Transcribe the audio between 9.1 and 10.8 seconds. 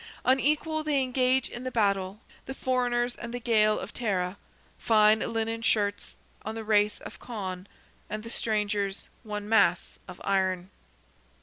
one mass of iron."